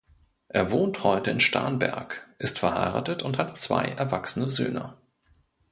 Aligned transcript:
Er 0.47 0.71
wohnt 0.71 1.03
heute 1.03 1.29
in 1.29 1.39
Starnberg, 1.39 2.25
ist 2.39 2.57
verheiratet 2.57 3.21
und 3.21 3.37
hat 3.37 3.55
zwei 3.55 3.85
erwachsene 3.85 4.47
Söhne. 4.47 4.97